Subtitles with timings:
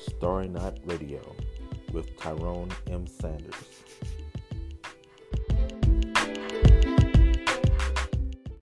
[0.00, 1.20] Starry Night Radio
[1.92, 3.06] with Tyrone M.
[3.06, 3.69] Sanders.